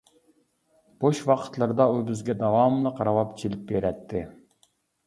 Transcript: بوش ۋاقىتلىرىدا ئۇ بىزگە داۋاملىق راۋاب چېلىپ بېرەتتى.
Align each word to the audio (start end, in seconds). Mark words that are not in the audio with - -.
بوش 1.03 1.21
ۋاقىتلىرىدا 1.31 1.87
ئۇ 1.93 2.01
بىزگە 2.09 2.37
داۋاملىق 2.43 3.05
راۋاب 3.11 3.39
چېلىپ 3.45 3.71
بېرەتتى. 3.75 4.27